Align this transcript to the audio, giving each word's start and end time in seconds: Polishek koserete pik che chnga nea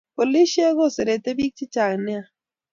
Polishek 0.15 0.73
koserete 0.77 1.29
pik 1.37 1.51
che 1.57 1.65
chnga 1.73 1.95
nea 2.05 2.23